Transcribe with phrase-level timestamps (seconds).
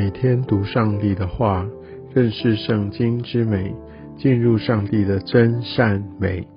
[0.00, 1.68] 每天读上帝的话，
[2.14, 3.74] 认识圣经之美，
[4.16, 6.48] 进入上帝的真善美。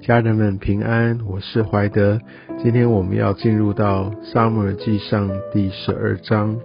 [0.00, 2.20] 家人们平安，我是怀德。
[2.62, 6.56] 今天我们要进入到撒母耳记上第十二章。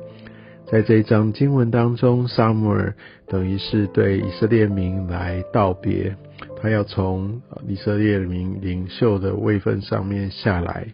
[0.72, 2.94] 在这一章经文当中，撒母耳
[3.26, 6.16] 等于是对以色列民来道别，
[6.62, 10.86] 他要从以色列民领袖的位分上面下来。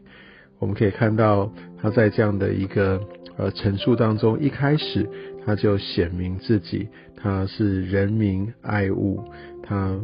[0.59, 3.02] 我们可以看到他在这样的一个。
[3.38, 5.10] 而，陈述当中一开始
[5.46, 6.88] 他就显明自己，
[7.18, 9.23] 他是人民爱物，
[9.64, 10.00] 他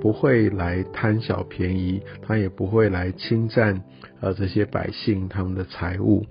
[0.00, 3.82] 不会来贪小便宜，他也不会来侵占
[4.20, 6.24] 呃这些百姓他们的财物，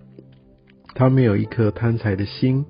[0.96, 2.66] 他没有一颗贪财的心。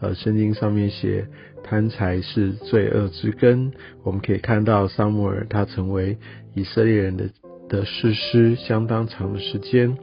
[0.00, 1.26] 呃，圣经上面写
[1.64, 3.72] 贪财是罪恶之根。
[4.04, 6.16] 我们可以看到撒母耳他成为
[6.54, 7.28] 以色列人的
[7.68, 9.98] 的士师相当长的时间。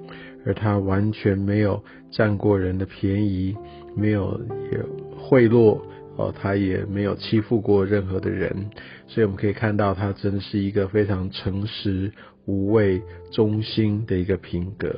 [0.45, 3.55] 而他完全没有占过人的便宜，
[3.95, 4.39] 没有
[4.71, 4.79] 也
[5.17, 5.79] 贿赂
[6.17, 8.69] 哦，他也没有欺负过任何的人，
[9.07, 12.11] 所以我们可以看到他真的是一个非常诚实、
[12.45, 13.01] 无畏、
[13.31, 14.95] 忠心的一个品格。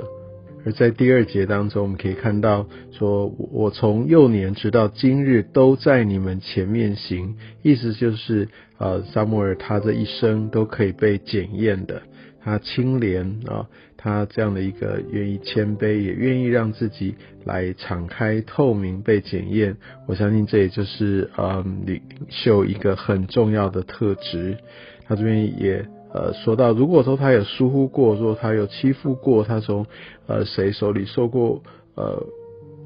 [0.66, 12.02] 而在第二节当中，我们可以看到说：“我从幼年直到今日都在你们前面行。”意思就是，呃，撒母耳他这一生都可以被检验的。
[12.48, 13.68] 他清廉啊，
[13.98, 19.76] 他这样的一个愿意谦卑，也愿意让自己来敞开、透明、被检验。
[20.08, 24.58] 我相信这也就是呃领袖一个很重要的特质。
[25.06, 29.86] 他这边也呃说到，如果说他有疏忽过，说他有欺负过，他从
[30.28, 31.62] 呃谁手里受过
[31.96, 32.24] 呃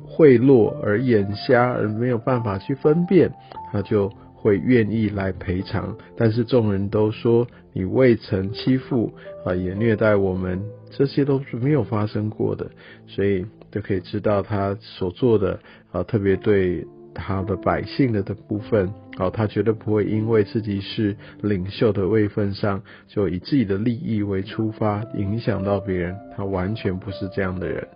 [0.08, 3.32] 贿赂而眼瞎而没有办法去分辨，
[3.72, 4.12] 他就。
[4.42, 9.14] 会愿意来赔偿，但是众人都说你未曾欺负
[9.46, 12.72] 啊，也虐待我们，这些都是没有发生过的，
[13.06, 15.60] 所以就可以知道他所做的
[15.92, 27.88] 啊，特别对他的百姓的的部分，啊，他绝对不会因为自己是领袖的位分上，就以自己的利益为出发，影响到别人，他完全不是这样的人。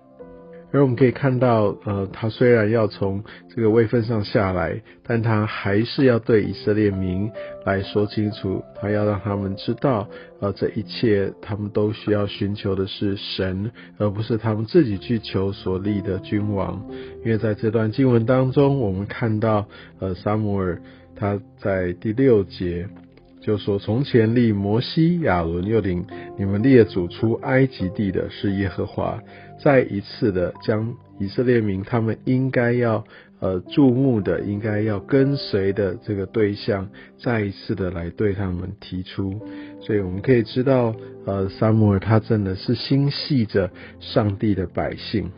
[0.75, 7.31] 而我们可以看到，呃，他虽然要从这个位分上下来，但他还是要对以色列民
[7.65, 10.05] 来说清楚，他要让他们知道，
[10.41, 16.85] 呃，这一切他们都需要寻求的是神，而不是他们自己去求所立的君王。
[17.23, 19.65] 因为在这段经文当中，我们看到，
[19.99, 20.81] 呃，撒母耳
[21.15, 22.85] 他在第六节
[23.45, 26.03] 就说：“从前立摩西、亚伦，又领
[26.35, 29.21] 你们列祖出埃及地的是耶和华。”
[29.61, 33.03] 再一次的将以色列民他们应该要
[33.39, 36.89] 呃注目的，应该要跟随的这个对象，
[37.19, 39.39] 再一次的来对他们提出，
[39.79, 40.95] 所以我们可以知道，
[41.27, 43.69] 呃，撒母耳他真的是心系着
[43.99, 45.29] 上帝的百姓。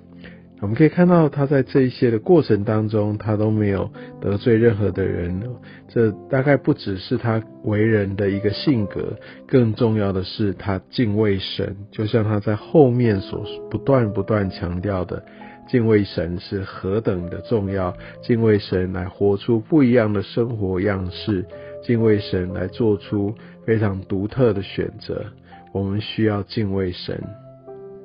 [0.60, 5.40] 我们可以看到他在这一些的过程当中，他都没有得罪任何的人。
[5.88, 11.78] 这大概不只是他为人的一个性格，更重要的是他敬畏神。
[11.92, 15.24] 就像他在后面所不断不断强调的，
[15.70, 17.96] 敬畏神是何等的重要。
[18.24, 21.46] 敬畏神来活出不一样的生活样式，
[21.84, 25.24] 敬畏神来做出非常独特的选择。
[25.72, 27.47] 我们需要敬畏神。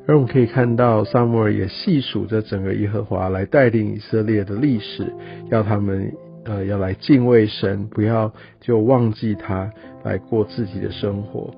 [0.06, 5.12] 而我们可以看到，萨母尔也细数着整个耶和华来带领以色列的历史，
[5.50, 6.12] 要他们
[6.44, 11.54] 呃要来敬畏神，不要就忘记他来过自己的生活。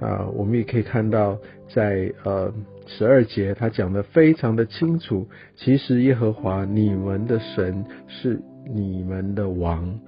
[0.00, 1.38] 啊，我们也可以看到，
[1.72, 2.52] 在呃
[2.86, 8.42] 十二节他讲的非常的清楚，其实耶和华你们的神是
[8.74, 10.00] 你们的王。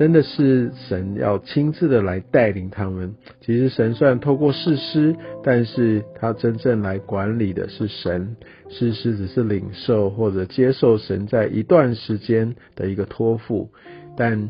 [0.00, 3.14] 真的是神要亲自的来带领他们。
[3.42, 8.34] 其实神虽然透过士师，但是他真正来管理的是神。
[8.70, 13.68] 士师只是领受或者接受神在一段时间的一个托付。
[14.16, 14.48] 但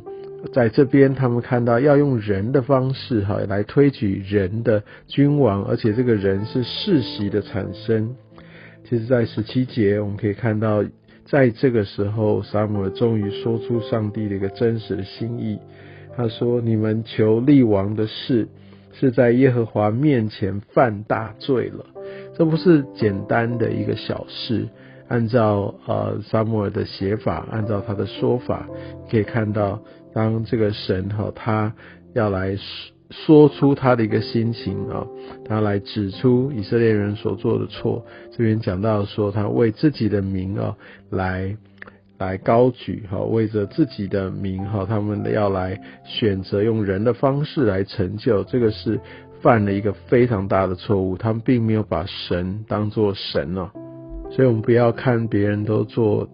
[0.53, 8.14] 在这边，他们看到要用人的方式哈来推举人的君王，而且这个人是世袭的产生。
[8.88, 10.85] 其实，在十七节我们可以看到。
[11.31, 15.61] 在这个时候，撒母耳终于说出上帝的一个真实的心意。
[16.17, 18.49] 他说：“你们求立王的事，
[18.93, 21.87] 是在耶和华面前犯大罪了。
[22.37, 24.69] 这不是简单的一个小事。
[25.06, 28.69] 按照呃撒母耳的写法，按照他的说法，
[29.09, 29.81] 可以看到，
[30.12, 31.73] 当这个神哈他
[32.12, 32.56] 要来。”
[33.10, 35.06] 说出他的一个心情啊，
[35.44, 38.04] 他来指出以色列人所做的错。
[38.30, 40.76] 这边讲到说，他为自己的名啊，
[41.10, 41.56] 来
[42.18, 49.00] 来高举哈，为着自己的名哈，他们要来选择用人的方式来成就，这个是
[49.42, 51.16] 犯了一个非常大的错误。
[51.16, 53.70] 他们并没有把神当作神哦，
[54.30, 56.28] 所以我们不要看别人都做。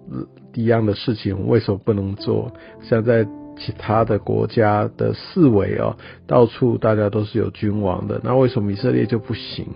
[0.55, 2.51] 一样的事情，为什么不能做？
[2.81, 3.27] 像在
[3.57, 9.67] 其他的国家的四围哦，到处大家都是有君王的，那为什么以色列就不行？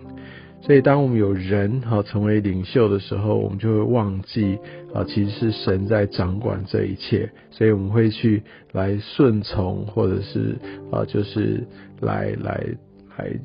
[0.63, 4.59] 所以，当我们有人哈成为领袖的时候，我们就会忘记
[4.93, 7.31] 啊，其实是神在掌管这一切。
[7.51, 8.43] 所以，我们会去
[8.73, 10.59] 来顺从，或者是
[10.93, 11.67] 啊，就是
[12.01, 12.63] 来来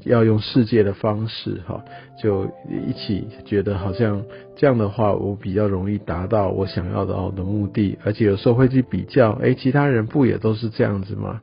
[0.03, 1.83] 要用世界的方式哈，
[2.21, 2.45] 就
[2.87, 4.23] 一起觉得好像
[4.55, 7.97] 这样的话，我比较容易达到我想要的的目的。
[8.03, 11.41] 而且有时候会去比较，哎，其他人不也都是这样子吗？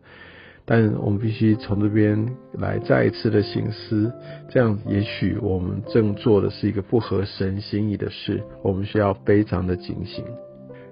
[0.64, 4.12] 但我们必须从这边来再一次的醒思，
[4.48, 10.24] 这样也许我们正做的是一个不合神心意的事，我们需要非常的警醒。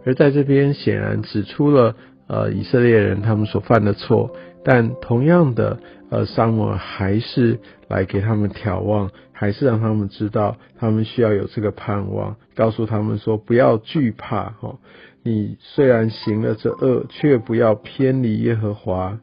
[0.05, 1.95] 而在这边显然指出了
[2.31, 4.31] 呃以色列人他们所犯的错，
[4.63, 5.81] 但同样的
[6.11, 14.79] 呃萨摩还是来给他们眺望，还是让他们知道他们需要有这个盼望，告诉他们说不要惧怕哈，
[15.25, 19.19] 你虽然行了这恶，却不要偏离耶和华。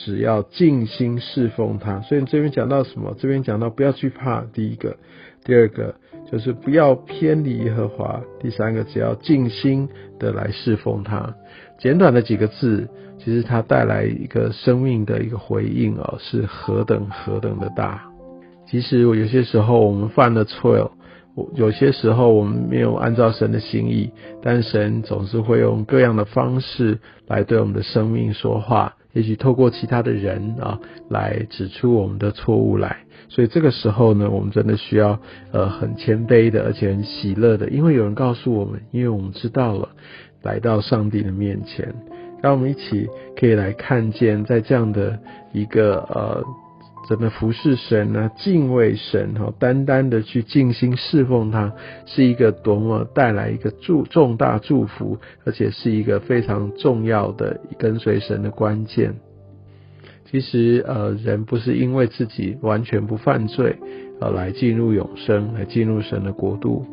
[0.00, 3.16] 只要尽心侍奉他，所以这边讲到什么？
[3.18, 4.42] 这边讲到不要惧怕。
[4.42, 4.96] 第一个，
[5.44, 5.96] 第二个
[6.30, 8.20] 就是不要偏离耶和华。
[8.40, 9.88] 第三个，只要尽心
[10.18, 11.34] 的来侍奉他。
[11.78, 12.88] 简短的几个字，
[13.18, 18.02] 其实它带来一个生命的一个回应啊，是何等何等的大。
[18.66, 20.92] 其实我有些时候我们犯了错，
[21.34, 24.10] 我有些时候我们没有按照神的心意，
[24.42, 28.94] 但神总是会用各样的方式来对我们的生命说话。
[29.18, 30.78] 也许透过其他的人啊，
[31.08, 32.98] 来指出我们的错误来，
[33.28, 35.18] 所以这个时候呢，我们真的需要
[35.50, 39.88] 呃很谦卑的，而且很喜乐的，因为有人告诉我们，因为我们知道了，
[40.42, 41.92] 来到上帝的面前，
[42.40, 45.18] 让我们一起可以来看见，在这样的
[45.52, 46.44] 一个呃。
[47.08, 51.72] 真的服侍神呢，敬畏神哈，单单的去尽心侍奉他，
[52.04, 55.16] 是一个多么带来一个祝重大祝福，
[55.46, 59.14] 而且是一个非常重要的跟随神的关键。
[60.30, 63.76] 其实呃，人不是因为自己完全不犯罪
[64.20, 66.84] 呃来进入永生，来进入神的国度，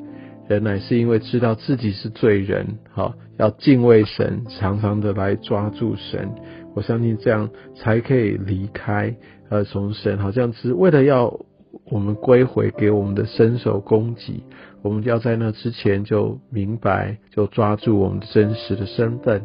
[0.48, 6.30] 人乃是因为知道自己是罪人，好要敬畏神，常常的来抓住神。
[6.76, 9.16] 我相信这样才可以离开，
[9.50, 11.40] 呃，从神好像是为了要
[11.86, 14.44] 我们归回给我们的伸手供给，
[14.84, 19.42] 我们要在那之前就明白，就抓住我们真实的身份。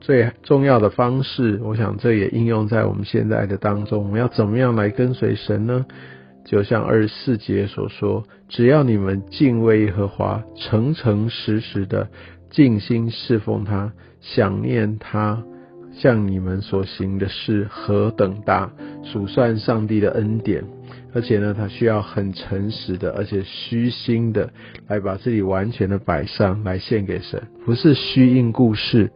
[0.00, 4.04] 最重要的方式，我想这也应用在我们现在的当中。
[4.04, 5.86] 我们要怎么样来跟随神呢？
[6.44, 12.08] 就像二十四节所说，只要你们敬畏耶和华，诚诚实实的
[12.50, 15.42] 尽心侍奉他，想念他。
[15.92, 18.70] 像你们所行的事何等大，
[19.02, 20.62] 数算上帝的恩典，
[21.12, 24.52] 而且呢，他需要很诚实的，而且虚心的
[24.86, 29.10] 来把自己完全的摆上来献给神，不是虚应故事，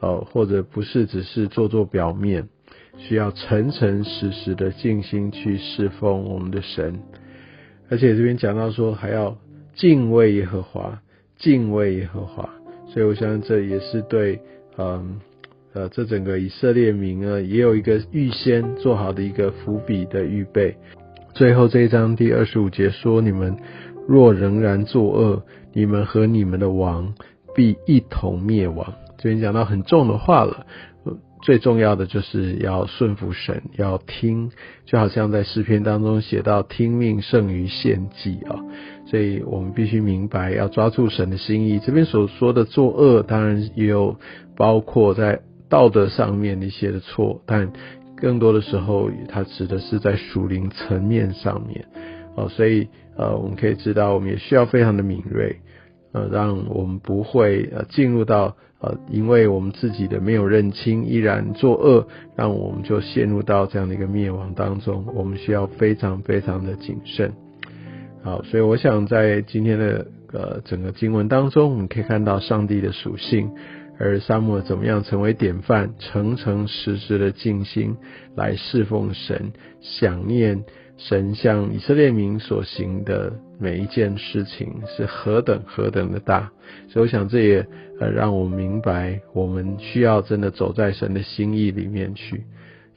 [0.00, 2.48] 哦，或者不是只是做做表面，
[2.98, 7.00] 需要诚诚实实的尽心去侍奉我们的神，
[7.88, 9.38] 而且这边讲到说还要
[9.74, 11.00] 敬畏耶和华，
[11.38, 12.50] 敬畏耶和华，
[12.88, 14.42] 所以我相信这也是对，
[14.76, 15.20] 嗯。
[15.78, 20.76] 呃，这整个以色列民呢，也有一个预先做好的一个伏笔的预备。
[21.34, 23.56] 最后这一章第二十五节说：“你们
[24.08, 27.14] 若仍然作恶，你们和你们的王
[27.54, 30.66] 必一同灭亡。”这边讲到很重的话了。
[31.42, 34.50] 最重要的就是要顺服神，要听，
[34.84, 38.58] 就好像在诗篇当中写到：“听命胜于献祭”啊。
[39.06, 41.78] 所以我们必须明白，要抓住神的心意。
[41.78, 44.16] 这边所说的作恶，当然也有
[44.56, 45.38] 包括在。
[45.68, 47.72] 道德上面一些的错，但
[48.16, 51.84] 更多的时候，它指的是在属灵层面上面
[52.36, 55.56] 哦，所以呃，我们可以知道，我们也需要非常的敏锐，
[56.12, 62.06] 呃，让我们不会呃进入到呃，因为我们自己的没有认清，依然作恶，
[62.36, 65.04] 让我们就陷入到这样的一个灭亡当中。
[65.14, 67.32] 我们需要非常非常的谨慎。
[68.22, 73.50] 好，所以我想在今天的呃整个经文当中，我们可以看到上帝的属性。
[73.98, 77.96] 而沙漠怎么样成为典范，诚诚实实的静心
[78.36, 80.62] 来侍奉神，想念
[80.96, 86.52] 神向以色列民所行的每一件事情是何等何等的大，
[86.88, 87.66] 所以我想这也
[88.00, 92.44] 呃让我明白，我们需要真的走在神的心意里面去。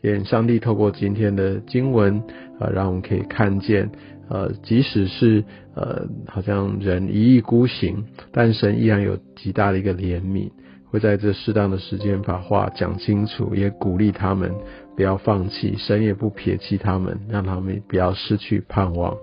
[0.01, 2.23] 愿上帝透过今天的经文
[2.59, 3.91] 啊，让我们可以看见，
[4.29, 5.43] 呃，即使是
[5.75, 10.49] 呃好像人一意孤行，但神依然有极大的一个怜悯。
[10.91, 14.53] 会在这适当的时间把话讲清楚，也鼓励他们
[14.95, 19.15] 不要放弃，神也不撇弃他们，让他们不要失去盼望。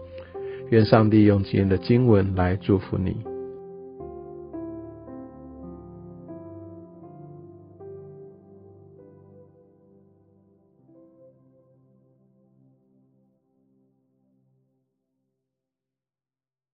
[0.70, 3.37] 愿上帝用今天的经文来祝福你。